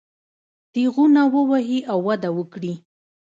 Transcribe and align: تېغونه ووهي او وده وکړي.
تېغونه 0.73 1.21
ووهي 1.33 1.79
او 1.91 1.99
وده 2.07 2.29
وکړي. 2.37 2.73